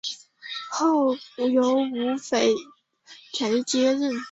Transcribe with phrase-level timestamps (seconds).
[0.71, 2.49] 后由吴棐
[3.33, 4.11] 彝接任。